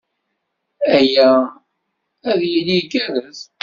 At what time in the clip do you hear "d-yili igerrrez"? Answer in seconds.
2.39-3.39